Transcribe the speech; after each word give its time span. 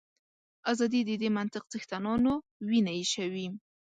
ازادي 0.71 1.01
د 1.05 1.11
دې 1.21 1.29
منطق 1.37 1.63
څښتنانو 1.71 2.33
وینه 2.69 2.91
ایشوي. 2.99 3.47